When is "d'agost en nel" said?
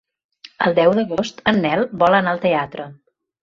1.01-1.87